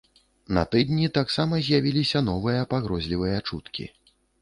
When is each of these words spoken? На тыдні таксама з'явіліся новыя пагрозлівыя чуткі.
На 0.57 0.63
тыдні 0.71 1.11
таксама 1.19 1.61
з'явіліся 1.69 2.25
новыя 2.33 2.67
пагрозлівыя 2.75 3.37
чуткі. 3.49 3.91